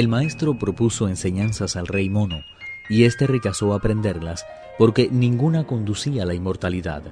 El 0.00 0.08
maestro 0.08 0.54
propuso 0.54 1.08
enseñanzas 1.08 1.76
al 1.76 1.86
rey 1.86 2.08
mono, 2.08 2.42
y 2.88 3.04
éste 3.04 3.26
rechazó 3.26 3.74
aprenderlas 3.74 4.46
porque 4.78 5.10
ninguna 5.12 5.66
conducía 5.66 6.22
a 6.22 6.24
la 6.24 6.32
inmortalidad. 6.32 7.02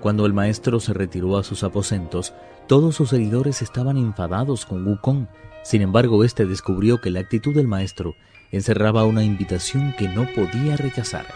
Cuando 0.00 0.26
el 0.26 0.32
maestro 0.32 0.80
se 0.80 0.92
retiró 0.92 1.38
a 1.38 1.44
sus 1.44 1.62
aposentos, 1.62 2.34
todos 2.66 2.96
sus 2.96 3.10
seguidores 3.10 3.62
estaban 3.62 3.96
enfadados 3.96 4.66
con 4.66 4.84
Wukong. 4.84 5.28
Sin 5.62 5.82
embargo, 5.82 6.24
éste 6.24 6.46
descubrió 6.46 7.00
que 7.00 7.12
la 7.12 7.20
actitud 7.20 7.54
del 7.54 7.68
maestro 7.68 8.16
encerraba 8.50 9.04
una 9.04 9.22
invitación 9.22 9.94
que 9.96 10.08
no 10.08 10.26
podía 10.34 10.76
rechazar. 10.76 11.26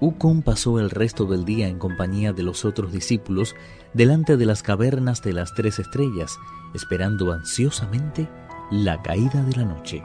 Wukong 0.00 0.42
pasó 0.42 0.78
el 0.78 0.90
resto 0.90 1.24
del 1.24 1.44
día 1.44 1.68
en 1.68 1.78
compañía 1.78 2.32
de 2.32 2.42
los 2.42 2.64
otros 2.64 2.92
discípulos 2.92 3.54
delante 3.94 4.36
de 4.36 4.44
las 4.44 4.62
cavernas 4.62 5.22
de 5.22 5.32
las 5.32 5.54
tres 5.54 5.78
estrellas, 5.78 6.38
esperando 6.74 7.32
ansiosamente 7.32 8.28
la 8.70 9.00
caída 9.02 9.42
de 9.42 9.56
la 9.56 9.64
noche. 9.64 10.02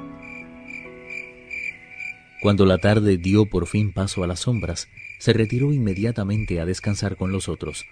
Cuando 2.42 2.66
la 2.66 2.78
tarde 2.78 3.18
dio 3.18 3.46
por 3.46 3.68
fin 3.68 3.92
paso 3.92 4.24
a 4.24 4.28
las 4.28 4.42
sombras, 4.42 4.88
se 5.20 5.34
retiró 5.34 5.74
inmediatamente 5.74 6.60
a 6.60 6.66
descansar 6.66 7.18
con 7.18 7.32
los 7.32 7.50
otros. 7.50 7.86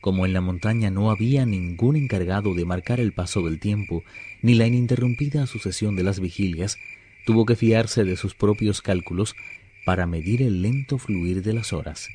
Como 0.00 0.24
en 0.24 0.32
la 0.32 0.40
montaña 0.40 0.90
no 0.90 1.10
había 1.10 1.44
ningún 1.44 1.96
encargado 1.96 2.54
de 2.54 2.64
marcar 2.64 3.00
el 3.00 3.12
paso 3.12 3.42
del 3.42 3.58
tiempo, 3.58 4.02
ni 4.40 4.54
la 4.54 4.66
ininterrumpida 4.66 5.46
sucesión 5.46 5.96
de 5.96 6.04
las 6.04 6.20
vigilias, 6.20 6.78
tuvo 7.26 7.44
que 7.44 7.56
fiarse 7.56 8.04
de 8.04 8.16
sus 8.16 8.34
propios 8.34 8.80
cálculos 8.80 9.34
para 9.84 10.06
medir 10.06 10.42
el 10.42 10.62
lento 10.62 10.98
fluir 10.98 11.42
de 11.42 11.52
las 11.52 11.72
horas. 11.72 12.08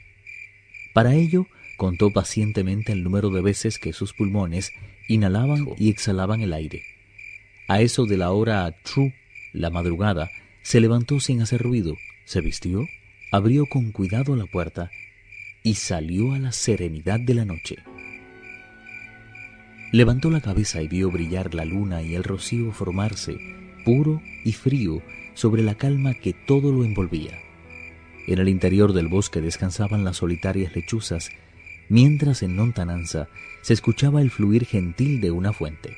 Para 0.94 1.16
ello, 1.16 1.48
contó 1.78 2.12
pacientemente 2.12 2.92
el 2.92 3.04
número 3.04 3.30
de 3.30 3.42
veces 3.42 3.80
que 3.80 3.94
sus 3.94 4.14
pulmones 4.14 4.72
inhalaban 5.08 5.68
y 5.78 5.90
exhalaban 5.90 6.42
el 6.42 6.54
aire. 6.54 6.84
A 7.68 7.82
eso 7.82 8.06
de 8.06 8.18
la 8.18 8.32
hora 8.32 8.74
true, 8.84 9.14
la 9.54 9.70
madrugada, 9.70 10.30
se 10.62 10.80
levantó 10.80 11.20
sin 11.20 11.42
hacer 11.42 11.62
ruido, 11.62 11.96
se 12.26 12.42
vistió, 12.42 12.86
abrió 13.32 13.66
con 13.66 13.92
cuidado 13.92 14.36
la 14.36 14.46
puerta 14.46 14.90
y 15.64 15.76
salió 15.76 16.34
a 16.34 16.40
la 16.40 16.52
serenidad 16.52 17.20
de 17.20 17.34
la 17.34 17.46
noche. 17.46 17.78
Levantó 19.92 20.30
la 20.30 20.42
cabeza 20.42 20.82
y 20.82 20.88
vio 20.88 21.10
brillar 21.12 21.54
la 21.56 21.66
luna 21.66 22.02
y 22.02 22.16
el 22.16 22.24
rocío 22.24 22.72
formarse, 22.72 23.38
puro 23.84 24.22
y 24.44 24.52
frío, 24.52 25.02
sobre 25.34 25.64
la 25.64 25.76
calma 25.76 26.14
que 26.14 26.34
todo 26.34 26.72
lo 26.72 26.84
envolvía. 26.84 27.45
En 28.28 28.40
el 28.40 28.50
interior 28.50 28.94
del 28.94 29.08
bosque 29.08 29.42
descansaban 29.42 30.04
las 30.04 30.18
solitarias 30.18 30.76
lechuzas, 30.76 31.30
mientras 31.90 32.42
en 32.42 32.56
lontananza 32.56 33.28
se 33.62 33.74
escuchaba 33.74 34.22
el 34.22 34.32
fluir 34.32 34.66
gentil 34.66 35.22
de 35.22 35.32
una 35.32 35.54
fuente. 35.54 35.96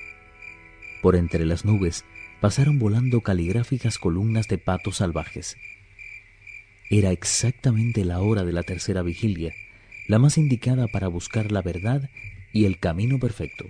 Por 1.02 1.16
entre 1.16 1.46
las 1.46 1.64
nubes 1.64 2.04
pasaron 2.42 2.80
volando 2.80 3.22
caligráficas 3.22 3.98
columnas 3.98 4.48
de 4.48 4.58
patos 4.58 4.98
salvajes. 4.98 5.58
Era 6.90 7.12
exactamente 7.12 8.06
la 8.06 8.20
hora 8.20 8.44
de 8.44 8.54
la 8.54 8.64
tercera 8.64 9.02
vigilia, 9.02 9.54
la 10.08 10.20
más 10.20 10.38
indicada 10.38 10.88
para 10.88 11.08
buscar 11.08 11.52
la 11.52 11.62
verdad 11.62 12.10
y 12.54 12.66
el 12.66 12.80
camino 12.80 13.20
perfecto. 13.20 13.66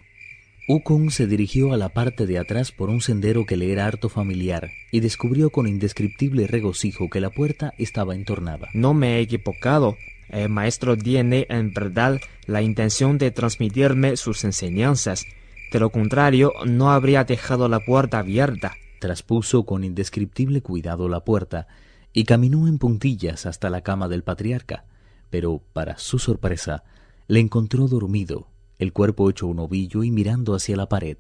Ukon 0.70 1.12
se 1.12 1.28
dirigió 1.28 1.72
a 1.72 1.78
la 1.78 1.88
parte 1.88 2.26
de 2.26 2.38
atrás 2.38 2.74
por 2.74 2.90
un 2.90 3.00
sendero 3.00 3.46
que 3.46 3.56
le 3.56 3.72
era 3.72 3.86
harto 3.86 4.10
familiar 4.10 4.72
y 4.92 5.00
descubrió 5.00 5.50
con 5.50 5.66
indescriptible 5.66 6.46
regocijo 6.46 7.10
que 7.10 7.22
la 7.22 7.30
puerta 7.30 7.74
estaba 7.78 8.16
entornada. 8.16 8.68
No 8.74 8.94
me 8.94 9.16
he 9.16 9.22
equivocado. 9.22 9.96
El 10.28 10.50
maestro 10.50 10.98
tiene 10.98 11.48
en 11.50 11.74
verdad 11.74 12.20
la 12.48 12.62
intención 12.62 13.18
de 13.18 13.32
transmitirme 13.32 14.18
sus 14.18 14.44
enseñanzas. 14.44 15.26
De 15.72 15.80
lo 15.80 15.90
contrario, 15.90 16.52
no 16.66 16.92
habría 16.92 17.24
dejado 17.24 17.70
la 17.70 17.80
puerta 17.80 18.20
abierta. 18.20 18.74
Traspuso 19.00 19.66
con 19.66 19.86
indescriptible 19.86 20.62
cuidado 20.62 21.08
la 21.08 21.24
puerta 21.24 21.70
y 22.12 22.26
caminó 22.26 22.68
en 22.68 22.78
puntillas 22.78 23.46
hasta 23.46 23.70
la 23.70 23.84
cama 23.84 24.10
del 24.10 24.24
patriarca, 24.24 24.84
pero, 25.30 25.62
para 25.72 25.98
su 25.98 26.20
sorpresa, 26.20 26.84
le 27.30 27.40
encontró 27.40 27.88
dormido 27.88 28.50
el 28.80 28.94
cuerpo 28.94 29.30
hecho 29.30 29.48
un 29.48 29.60
ovillo 29.60 30.04
y 30.04 30.12
mirando 30.12 30.56
hacia 30.56 30.78
la 30.78 30.90
pared. 30.90 31.18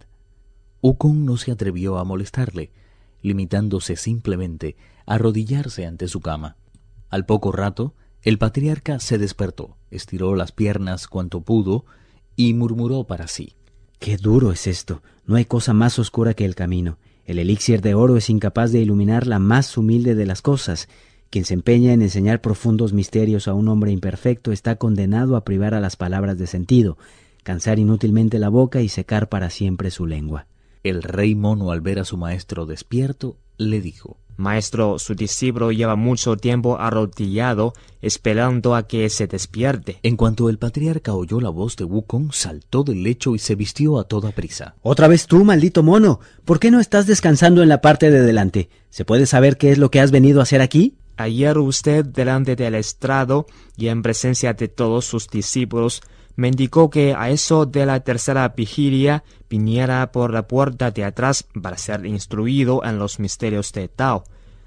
Ukon 0.81 1.25
no 1.25 1.37
se 1.37 1.51
atrevió 1.51 1.97
a 1.97 2.03
molestarle, 2.03 2.71
limitándose 3.21 3.95
simplemente 3.95 4.75
a 5.05 5.15
arrodillarse 5.15 5.85
ante 5.85 6.07
su 6.07 6.21
cama. 6.21 6.55
Al 7.09 7.25
poco 7.25 7.51
rato, 7.51 7.93
el 8.21 8.37
patriarca 8.37 8.99
se 8.99 9.17
despertó, 9.17 9.77
estiró 9.89 10.35
las 10.35 10.51
piernas 10.51 11.07
cuanto 11.07 11.41
pudo 11.41 11.85
y 12.35 12.53
murmuró 12.53 13.05
para 13.05 13.27
sí. 13.27 13.53
Qué 13.99 14.17
duro 14.17 14.51
es 14.51 14.67
esto. 14.67 15.01
No 15.25 15.35
hay 15.35 15.45
cosa 15.45 15.73
más 15.73 15.97
oscura 15.97 16.33
que 16.33 16.45
el 16.45 16.55
camino. 16.55 16.97
El 17.25 17.39
elixir 17.39 17.81
de 17.81 17.95
oro 17.95 18.15
es 18.15 18.29
incapaz 18.29 18.71
de 18.71 18.79
iluminar 18.79 19.27
la 19.27 19.39
más 19.39 19.77
humilde 19.77 20.13
de 20.15 20.25
las 20.25 20.41
cosas. 20.41 20.87
Quien 21.29 21.45
se 21.45 21.55
empeña 21.55 21.93
en 21.93 22.01
enseñar 22.01 22.41
profundos 22.41 22.93
misterios 22.93 23.47
a 23.47 23.53
un 23.53 23.67
hombre 23.67 23.91
imperfecto 23.91 24.51
está 24.51 24.75
condenado 24.75 25.35
a 25.35 25.43
privar 25.43 25.73
a 25.73 25.81
las 25.81 25.95
palabras 25.95 26.37
de 26.37 26.47
sentido, 26.47 26.97
cansar 27.47 27.79
inútilmente 27.79 28.39
la 28.39 28.49
boca 28.49 28.81
y 28.81 28.89
secar 28.89 29.29
para 29.29 29.49
siempre 29.49 29.89
su 29.89 30.05
lengua. 30.05 30.47
El 30.83 31.01
rey 31.01 31.33
mono 31.33 31.71
al 31.71 31.79
ver 31.79 31.97
a 31.97 32.03
su 32.03 32.17
maestro 32.17 32.65
despierto, 32.65 33.37
le 33.57 33.79
dijo 33.79 34.17
Maestro, 34.35 34.99
su 34.99 35.15
discípulo 35.15 35.71
lleva 35.71 35.95
mucho 35.95 36.35
tiempo 36.35 36.77
arrodillado, 36.77 37.73
esperando 38.01 38.75
a 38.75 38.85
que 38.85 39.09
se 39.09 39.27
despierte. 39.27 39.97
En 40.03 40.17
cuanto 40.17 40.49
el 40.49 40.57
patriarca 40.57 41.13
oyó 41.13 41.39
la 41.39 41.49
voz 41.49 41.77
de 41.77 41.85
Wukong, 41.85 42.33
saltó 42.33 42.83
del 42.83 43.01
lecho 43.01 43.33
y 43.33 43.39
se 43.39 43.55
vistió 43.55 43.97
a 43.97 44.03
toda 44.03 44.31
prisa. 44.33 44.75
Otra 44.81 45.07
vez 45.07 45.25
tú, 45.25 45.45
maldito 45.45 45.83
mono. 45.83 46.19
¿Por 46.43 46.59
qué 46.59 46.69
no 46.69 46.81
estás 46.81 47.07
descansando 47.07 47.63
en 47.63 47.69
la 47.69 47.79
parte 47.79 48.11
de 48.11 48.23
delante? 48.23 48.69
¿Se 48.89 49.05
puede 49.05 49.25
saber 49.25 49.55
qué 49.55 49.71
es 49.71 49.77
lo 49.77 49.89
que 49.89 50.01
has 50.01 50.11
venido 50.11 50.41
a 50.41 50.43
hacer 50.43 50.59
aquí? 50.59 50.97
Ayer 51.15 51.57
usted, 51.57 52.03
delante 52.03 52.57
del 52.57 52.75
estrado 52.75 53.47
y 53.77 53.87
en 53.87 54.01
presencia 54.01 54.53
de 54.53 54.67
todos 54.67 55.05
sus 55.05 55.29
discípulos, 55.29 56.03
me 56.37 56.47
indicó 56.49 56.89
que 56.91 57.15
a 57.15 57.31
eso 57.31 57.65
de 57.65 57.85
la 57.85 57.99
tercera 57.99 58.47
vigilia 58.49 59.23
viniera 59.49 60.11
por 60.11 60.31
la 60.31 60.47
puerta 60.47 60.91
de 60.91 61.03
atrás 61.03 61.45
para 61.61 61.77
ser 61.77 62.05
instruido 62.05 62.85
en 62.85 62.99
los 62.99 63.19
misterios 63.19 63.73
de 63.73 63.87
Tao. 63.87 64.23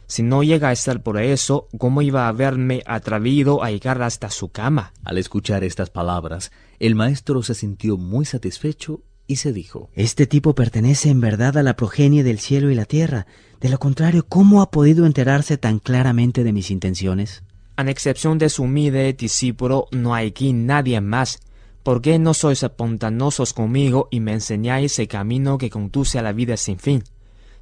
Si 0.09 0.25
no 0.25 0.43
llega 0.43 0.71
a 0.71 0.77
ser 0.77 1.01
por 1.01 1.21
eso, 1.23 1.69
¿cómo 1.79 2.03
iba 2.03 2.27
a 2.27 2.29
haberme 2.29 2.83
atrevido 2.87 3.63
a 3.63 3.71
llegar 3.71 4.03
hasta 4.03 4.31
su 4.31 4.49
cama? 4.49 4.93
Al 5.05 5.17
escuchar 5.17 5.63
estas 5.63 5.91
palabras, 5.91 6.51
el 6.81 6.97
maestro 6.97 7.41
se 7.45 7.55
sintió 7.55 7.97
muy 7.97 8.25
satisfecho 8.25 9.03
y 9.29 9.37
se 9.37 9.53
dijo 9.53 9.91
Este 9.95 10.27
tipo 10.27 10.57
pertenece 10.57 11.09
en 11.09 11.21
verdad 11.21 11.57
a 11.57 11.63
la 11.63 11.77
progenie 11.77 12.25
del 12.25 12.41
cielo 12.41 12.73
y 12.73 12.75
la 12.75 12.85
tierra. 12.85 13.29
De 13.61 13.69
lo 13.69 13.79
contrario, 13.79 14.27
¿cómo 14.29 14.61
ha 14.61 14.73
podido 14.73 15.07
enterarse 15.07 15.57
tan 15.57 15.79
claramente 15.79 16.43
de 16.43 16.53
mis 16.53 16.73
intenciones? 16.73 17.45
A 17.77 17.89
excepción 17.89 18.39
de 18.39 18.49
su 18.49 18.65
humilde 18.65 19.13
discípulo, 19.13 19.87
no 19.93 20.17
hay 20.17 20.27
aquí 20.27 20.53
nadie 20.53 21.01
más 21.01 21.39
¿Por 21.83 22.03
qué 22.03 22.19
no 22.19 22.35
sois 22.35 22.63
espontanosos 22.63 23.55
conmigo 23.55 24.09
y 24.11 24.21
me 24.21 24.35
enseñáis 24.35 24.99
el 24.99 25.09
camino 25.09 25.57
que 25.57 25.71
conduce 25.71 26.19
a 26.19 26.23
la 26.23 26.35
vida 26.35 26.59
sin 26.59 26.79
fin? 26.79 27.05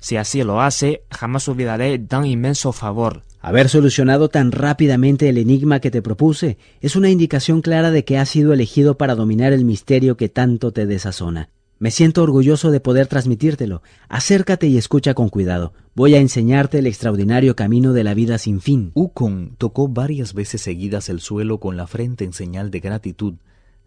Si 0.00 0.17
así 0.17 0.43
lo 0.43 0.61
hace, 0.61 1.03
jamás 1.09 1.49
olvidaré 1.49 2.00
tan 2.00 2.26
inmenso 2.26 2.73
favor. 2.73 3.23
Haber 3.41 3.69
solucionado 3.69 4.29
tan 4.29 4.50
rápidamente 4.50 5.29
el 5.29 5.38
enigma 5.38 5.79
que 5.79 5.93
te 5.93 6.03
propuse 6.03 6.59
es 6.81 6.97
una 6.97 7.11
indicación 7.11 7.62
clara 7.62 7.93
de 7.93 8.05
que 8.05 8.19
has 8.19 8.29
sido 8.29 8.53
elegido 8.53 8.99
para 8.99 9.15
dominar 9.15 9.53
el 9.53 9.65
misterio 9.65 10.17
que 10.17 10.29
tanto 10.29 10.73
te 10.73 10.87
desazona. 10.87 11.50
Me 11.79 11.93
siento 11.93 12.25
orgulloso 12.25 12.73
de 12.73 12.81
poder 12.81 13.06
transmitírtelo. 13.06 13.82
Acércate 14.09 14.67
y 14.67 14.79
escucha 14.79 15.14
con 15.14 15.29
cuidado. 15.29 15.75
Voy 15.94 16.17
a 16.17 16.19
enseñarte 16.19 16.81
el 16.81 16.88
extraordinario 16.88 17.55
camino 17.55 17.93
de 17.93 18.03
la 18.03 18.14
vida 18.14 18.38
sin 18.38 18.61
fin. 18.61 18.91
Ukon 18.94 19.55
tocó 19.59 19.87
varias 19.87 20.35
veces 20.35 20.61
seguidas 20.61 21.09
el 21.09 21.21
suelo 21.21 21.61
con 21.61 21.76
la 21.76 21.87
frente 21.87 22.25
en 22.25 22.32
señal 22.32 22.73
de 22.73 22.81
gratitud 22.81 23.35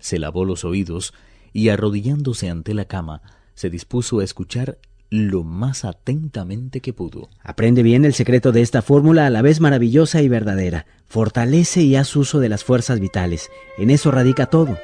se 0.02 0.20
lavó 0.20 0.44
los 0.44 0.66
oídos 0.66 1.14
y 1.54 1.70
arrodillándose 1.70 2.50
ante 2.50 2.74
la 2.74 2.86
cama, 2.86 3.22
se 3.56 3.70
dispuso 3.70 4.20
a 4.20 4.24
escuchar 4.24 4.78
lo 5.10 5.44
más 5.44 5.84
atentamente 5.84 6.80
que 6.80 6.94
pudo. 6.94 7.30
Aprende 7.44 7.84
bien 7.84 8.06
el 8.06 8.14
secreto 8.14 8.54
de 8.54 8.62
esta 8.62 8.82
fórmula 8.82 9.28
a 9.28 9.30
la 9.30 9.42
vez 9.42 9.60
maravillosa 9.60 10.22
y 10.22 10.30
verdadera. 10.30 10.86
Fortalece 11.08 11.82
y 11.82 11.98
haz 11.98 12.16
uso 12.16 12.40
de 12.40 12.48
las 12.48 12.64
fuerzas 12.64 13.02
vitales. 13.02 13.50
En 13.78 13.90
eso 13.90 14.10
radica 14.10 14.46
todo. 14.46 14.78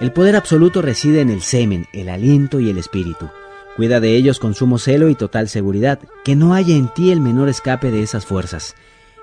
El 0.00 0.12
poder 0.12 0.36
absoluto 0.36 0.82
reside 0.82 1.20
en 1.20 1.30
el 1.30 1.42
semen, 1.42 1.86
el 1.92 2.08
aliento 2.08 2.60
y 2.60 2.70
el 2.70 2.78
espíritu. 2.78 3.28
Cuida 3.76 4.00
de 4.00 4.14
ellos 4.14 4.38
con 4.38 4.54
sumo 4.54 4.78
celo 4.78 5.08
y 5.08 5.16
total 5.16 5.48
seguridad, 5.48 5.98
que 6.24 6.36
no 6.36 6.54
haya 6.54 6.76
en 6.76 6.88
ti 6.94 7.10
el 7.10 7.20
menor 7.20 7.48
escape 7.48 7.90
de 7.90 8.02
esas 8.02 8.24
fuerzas. 8.24 8.76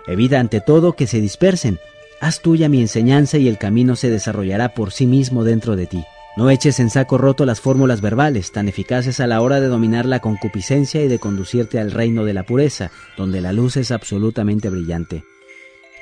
Evita 0.07 0.39
ante 0.39 0.59
todo 0.59 0.93
que 0.93 1.07
se 1.07 1.21
dispersen. 1.21 1.79
Haz 2.21 2.41
tuya 2.41 2.67
mi 2.67 2.81
enseñanza 2.81 3.37
y 3.37 3.47
el 3.47 3.57
camino 3.57 3.95
se 3.95 4.09
desarrollará 4.09 4.73
por 4.73 4.91
sí 4.91 5.07
mismo 5.07 5.43
dentro 5.43 5.75
de 5.75 5.87
ti. 5.87 6.03
No 6.35 6.49
eches 6.49 6.79
en 6.79 6.89
saco 6.89 7.17
roto 7.17 7.45
las 7.45 7.59
fórmulas 7.61 8.01
verbales, 8.01 8.51
tan 8.51 8.69
eficaces 8.69 9.19
a 9.19 9.27
la 9.27 9.41
hora 9.41 9.59
de 9.59 9.67
dominar 9.67 10.05
la 10.05 10.19
concupiscencia 10.19 11.01
y 11.01 11.07
de 11.07 11.19
conducirte 11.19 11.79
al 11.79 11.91
reino 11.91 12.25
de 12.25 12.33
la 12.33 12.43
pureza, 12.43 12.91
donde 13.17 13.41
la 13.41 13.51
luz 13.51 13.77
es 13.77 13.91
absolutamente 13.91 14.69
brillante. 14.69 15.23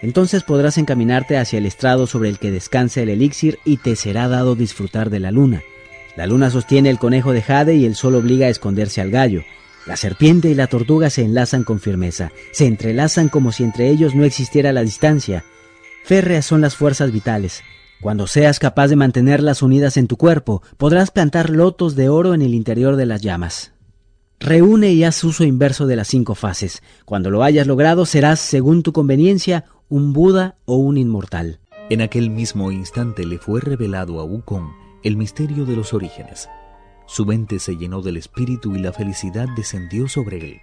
Entonces 0.01 0.43
podrás 0.43 0.77
encaminarte 0.77 1.37
hacia 1.37 1.57
el 1.57 1.65
estrado 1.65 2.05
sobre 2.07 2.29
el 2.29 2.39
que 2.39 2.51
descansa 2.51 3.01
el 3.01 3.09
elixir 3.09 3.59
y 3.65 3.77
te 3.77 3.95
será 3.95 4.27
dado 4.27 4.55
disfrutar 4.55 5.09
de 5.09 5.19
la 5.19 5.31
luna. 5.31 5.63
La 6.15 6.27
luna 6.27 6.49
sostiene 6.49 6.89
el 6.89 6.99
conejo 6.99 7.31
de 7.31 7.41
Jade 7.41 7.75
y 7.75 7.85
el 7.85 7.95
sol 7.95 8.15
obliga 8.15 8.47
a 8.47 8.49
esconderse 8.49 9.01
al 9.01 9.11
gallo. 9.11 9.43
La 9.85 9.95
serpiente 9.95 10.49
y 10.49 10.55
la 10.55 10.67
tortuga 10.67 11.09
se 11.09 11.23
enlazan 11.23 11.63
con 11.63 11.79
firmeza, 11.79 12.31
se 12.51 12.65
entrelazan 12.65 13.29
como 13.29 13.51
si 13.51 13.63
entre 13.63 13.89
ellos 13.89 14.13
no 14.13 14.25
existiera 14.25 14.73
la 14.73 14.81
distancia. 14.81 15.45
Férreas 16.07 16.45
son 16.45 16.62
las 16.62 16.77
fuerzas 16.77 17.12
vitales. 17.12 17.63
Cuando 18.00 18.27
seas 18.27 18.59
capaz 18.59 18.88
de 18.88 18.95
mantenerlas 18.95 19.62
unidas 19.62 19.98
en 19.98 20.07
tu 20.07 20.15
cuerpo, 20.15 20.63
podrás 20.77 21.12
plantar 21.12 21.50
lotos 21.50 21.98
de 21.98 22.07
oro 22.07 22.33
en 22.33 22.42
el 22.42 22.56
interior 22.56 22.95
de 22.95 23.06
las 23.06 23.21
llamas. 23.21 23.74
Reúne 24.39 24.94
y 24.94 25.04
haz 25.04 25.21
uso 25.25 25.44
inverso 25.44 25.86
de 25.86 25.98
las 25.98 26.07
cinco 26.07 26.33
fases. 26.33 26.81
Cuando 27.04 27.30
lo 27.30 27.44
hayas 27.44 27.68
logrado, 27.68 28.06
serás, 28.06 28.39
según 28.39 28.83
tu 28.83 28.94
conveniencia, 28.94 29.65
un 29.89 30.13
Buda 30.13 30.56
o 30.63 30.77
un 30.77 30.98
inmortal. 30.98 31.59
En 31.89 32.00
aquel 32.00 32.30
mismo 32.30 32.71
instante 32.71 33.25
le 33.25 33.38
fue 33.38 33.59
revelado 33.59 34.21
a 34.21 34.24
Wukong 34.24 34.69
el 35.04 35.18
misterio 35.18 35.65
de 35.65 35.75
los 35.75 35.94
orígenes. 35.94 36.48
Su 37.06 37.25
mente 37.25 37.59
se 37.59 37.75
llenó 37.75 38.01
del 38.01 38.15
espíritu 38.15 38.77
y 38.77 38.80
la 38.80 38.94
felicidad 38.94 39.50
descendió 39.57 40.07
sobre 40.07 40.38
él. 40.38 40.62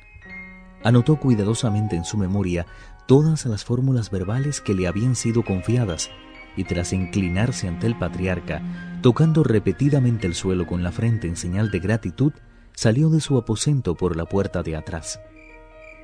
Anotó 0.85 1.17
cuidadosamente 1.17 1.97
en 1.97 2.05
su 2.07 2.17
memoria 2.17 2.67
todas 3.07 3.47
las 3.47 3.65
fórmulas 3.65 4.11
verbales 4.11 4.61
que 4.61 4.75
le 4.75 4.87
habían 4.87 5.17
sido 5.17 5.43
confiadas 5.43 6.11
y 6.57 6.65
tras 6.65 6.93
inclinarse 6.93 7.69
ante 7.69 7.87
el 7.87 7.99
patriarca, 7.99 8.63
tocando 9.03 9.43
repetidamente 9.43 10.27
el 10.27 10.35
suelo 10.35 10.67
con 10.67 10.83
la 10.83 10.93
frente 10.93 11.27
en 11.27 11.37
señal 11.37 11.71
de 11.71 11.81
gratitud, 11.81 12.33
salió 12.75 13.11
de 13.11 13.21
su 13.21 13.37
aposento 13.37 13.95
por 13.95 14.17
la 14.17 14.27
puerta 14.27 14.63
de 14.63 14.77
atrás. 14.77 15.21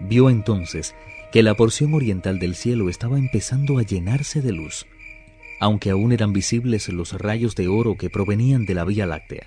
Vio 0.00 0.31
entonces 0.31 0.94
que 1.32 1.43
la 1.43 1.55
porción 1.55 1.94
oriental 1.94 2.38
del 2.38 2.55
cielo 2.55 2.88
estaba 2.88 3.19
empezando 3.19 3.79
a 3.79 3.82
llenarse 3.82 4.41
de 4.43 4.53
luz 4.53 4.87
aunque 5.61 5.91
aún 5.91 6.11
eran 6.11 6.32
visibles 6.32 6.88
los 6.88 7.12
rayos 7.12 7.55
de 7.55 7.69
oro 7.69 7.96
que 7.96 8.11
provenían 8.11 8.64
de 8.64 8.75
la 8.75 8.85
Vía 8.85 9.06
Láctea. 9.06 9.46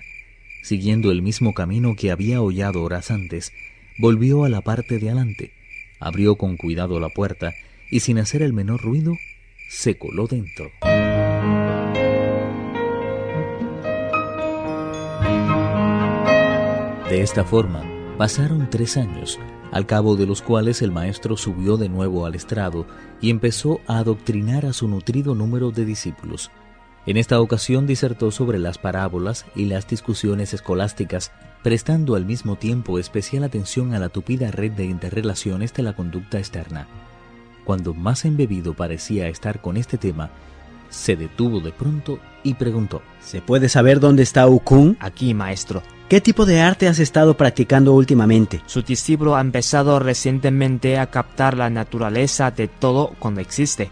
Siguiendo 0.62 1.10
el 1.10 1.20
mismo 1.20 1.52
camino 1.52 1.96
que 1.96 2.12
había 2.12 2.40
hollado 2.40 2.82
horas 2.82 3.10
antes, 3.10 3.52
volvió 3.98 4.44
a 4.44 4.48
la 4.48 4.62
parte 4.62 4.98
de 4.98 5.10
adelante, 5.10 5.52
abrió 6.00 6.36
con 6.36 6.56
cuidado 6.56 7.00
la 7.00 7.08
puerta 7.08 7.52
y 7.90 8.00
sin 8.00 8.18
hacer 8.18 8.42
el 8.42 8.52
menor 8.52 8.82
ruido, 8.82 9.14
se 9.68 9.96
coló 9.98 10.26
dentro. 10.26 10.70
De 17.08 17.20
esta 17.22 17.44
forma, 17.44 17.84
pasaron 18.18 18.68
tres 18.70 18.96
años 18.96 19.38
al 19.74 19.86
cabo 19.86 20.14
de 20.14 20.24
los 20.24 20.40
cuales 20.40 20.82
el 20.82 20.92
maestro 20.92 21.36
subió 21.36 21.76
de 21.76 21.88
nuevo 21.88 22.26
al 22.26 22.36
estrado 22.36 22.86
y 23.20 23.30
empezó 23.30 23.80
a 23.88 23.98
adoctrinar 23.98 24.66
a 24.66 24.72
su 24.72 24.86
nutrido 24.86 25.34
número 25.34 25.72
de 25.72 25.84
discípulos. 25.84 26.52
En 27.06 27.18
esta 27.18 27.40
ocasión 27.40 27.86
disertó 27.86 28.30
sobre 28.30 28.58
las 28.58 28.78
parábolas 28.78 29.44
y 29.54 29.66
las 29.66 29.86
discusiones 29.86 30.54
escolásticas, 30.54 31.32
prestando 31.62 32.14
al 32.14 32.24
mismo 32.24 32.56
tiempo 32.56 32.98
especial 32.98 33.44
atención 33.44 33.92
a 33.92 33.98
la 33.98 34.08
tupida 34.08 34.50
red 34.50 34.72
de 34.72 34.86
interrelaciones 34.86 35.74
de 35.74 35.82
la 35.82 35.92
conducta 35.92 36.38
externa. 36.38 36.86
Cuando 37.64 37.92
más 37.92 38.24
embebido 38.24 38.74
parecía 38.74 39.28
estar 39.28 39.60
con 39.60 39.76
este 39.76 39.98
tema, 39.98 40.30
se 40.88 41.16
detuvo 41.16 41.60
de 41.60 41.72
pronto 41.72 42.18
y 42.42 42.54
preguntó: 42.54 43.02
¿Se 43.20 43.42
puede 43.42 43.68
saber 43.68 44.00
dónde 44.00 44.22
está 44.22 44.46
Ukun? 44.46 44.96
Aquí, 45.00 45.34
maestro. 45.34 45.82
¿Qué 46.08 46.20
tipo 46.20 46.46
de 46.46 46.60
arte 46.60 46.86
has 46.86 46.98
estado 46.98 47.36
practicando 47.36 47.94
últimamente? 47.94 48.62
Su 48.66 48.82
discípulo 48.82 49.36
ha 49.36 49.40
empezado 49.40 49.98
recientemente 49.98 50.98
a 50.98 51.10
captar 51.10 51.56
la 51.56 51.70
naturaleza 51.70 52.50
de 52.50 52.68
todo 52.68 53.14
cuando 53.18 53.40
existe, 53.40 53.90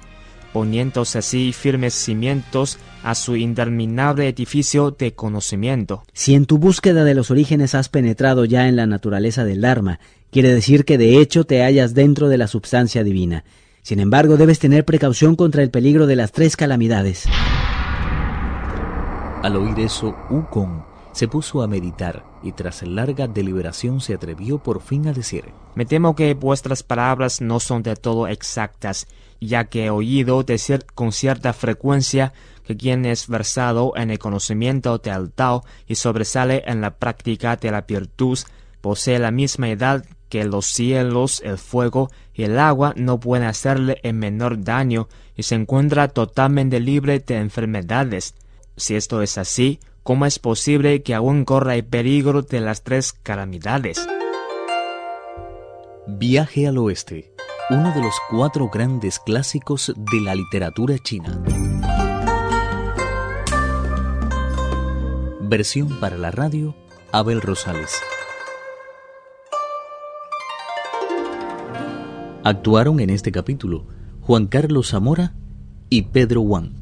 poniéndose 0.52 1.18
así 1.18 1.52
firmes 1.52 1.94
cimientos 1.94 2.78
a 3.02 3.14
su 3.14 3.36
interminable 3.36 4.28
edificio 4.28 4.90
de 4.90 5.14
conocimiento. 5.14 6.02
Si 6.12 6.34
en 6.34 6.46
tu 6.46 6.58
búsqueda 6.58 7.04
de 7.04 7.14
los 7.14 7.30
orígenes 7.30 7.74
has 7.74 7.88
penetrado 7.88 8.44
ya 8.44 8.68
en 8.68 8.76
la 8.76 8.86
naturaleza 8.86 9.44
del 9.44 9.60
Dharma, 9.60 9.98
quiere 10.30 10.52
decir 10.52 10.84
que 10.84 10.98
de 10.98 11.18
hecho 11.18 11.44
te 11.44 11.62
hallas 11.62 11.94
dentro 11.94 12.28
de 12.28 12.38
la 12.38 12.46
substancia 12.46 13.02
divina. 13.04 13.44
Sin 13.82 13.98
embargo, 13.98 14.36
debes 14.36 14.58
tener 14.58 14.84
precaución 14.84 15.34
contra 15.34 15.62
el 15.62 15.70
peligro 15.70 16.06
de 16.06 16.16
las 16.16 16.32
tres 16.32 16.56
calamidades. 16.56 17.24
Al 19.42 19.56
oír 19.56 19.80
eso, 19.80 20.14
Ukon 20.30 20.91
se 21.12 21.28
puso 21.28 21.62
a 21.62 21.68
meditar 21.68 22.24
y 22.42 22.52
tras 22.52 22.82
larga 22.82 23.28
deliberación 23.28 24.00
se 24.00 24.14
atrevió 24.14 24.58
por 24.58 24.80
fin 24.80 25.06
a 25.06 25.12
decir 25.12 25.44
Me 25.74 25.84
temo 25.84 26.16
que 26.16 26.34
vuestras 26.34 26.82
palabras 26.82 27.40
no 27.40 27.60
son 27.60 27.82
de 27.82 27.96
todo 27.96 28.26
exactas, 28.28 29.06
ya 29.40 29.64
que 29.64 29.86
he 29.86 29.90
oído 29.90 30.42
decir 30.42 30.84
con 30.94 31.12
cierta 31.12 31.52
frecuencia 31.52 32.32
que 32.64 32.76
quien 32.76 33.04
es 33.04 33.28
versado 33.28 33.92
en 33.96 34.10
el 34.10 34.18
conocimiento 34.18 34.98
del 34.98 35.32
Tao 35.32 35.64
y 35.86 35.96
sobresale 35.96 36.62
en 36.66 36.80
la 36.80 36.96
práctica 36.96 37.56
de 37.56 37.70
la 37.70 37.82
virtud 37.82 38.38
posee 38.80 39.18
la 39.18 39.30
misma 39.30 39.68
edad 39.68 40.04
que 40.28 40.44
los 40.44 40.66
cielos, 40.66 41.42
el 41.44 41.58
fuego 41.58 42.10
y 42.32 42.44
el 42.44 42.58
agua 42.58 42.94
no 42.96 43.20
pueden 43.20 43.46
hacerle 43.46 44.00
el 44.02 44.14
menor 44.14 44.64
daño 44.64 45.08
y 45.36 45.42
se 45.42 45.56
encuentra 45.56 46.08
totalmente 46.08 46.80
libre 46.80 47.18
de 47.18 47.36
enfermedades. 47.36 48.34
Si 48.76 48.94
esto 48.94 49.20
es 49.20 49.36
así, 49.36 49.78
¿Cómo 50.02 50.26
es 50.26 50.40
posible 50.40 51.04
que 51.04 51.14
aún 51.14 51.44
corra 51.44 51.76
el 51.76 51.84
peligro 51.84 52.42
de 52.42 52.60
las 52.60 52.82
tres 52.82 53.12
calamidades? 53.12 54.04
Viaje 56.08 56.66
al 56.66 56.78
oeste, 56.78 57.32
uno 57.70 57.94
de 57.94 58.02
los 58.02 58.14
cuatro 58.28 58.68
grandes 58.68 59.20
clásicos 59.20 59.94
de 59.96 60.20
la 60.20 60.34
literatura 60.34 60.98
china. 60.98 61.40
Versión 65.40 66.00
para 66.00 66.18
la 66.18 66.32
radio, 66.32 66.74
Abel 67.12 67.40
Rosales. 67.40 67.92
Actuaron 72.42 72.98
en 72.98 73.10
este 73.10 73.30
capítulo 73.30 73.86
Juan 74.22 74.48
Carlos 74.48 74.88
Zamora 74.88 75.34
y 75.90 76.02
Pedro 76.02 76.40
Wang. 76.40 76.81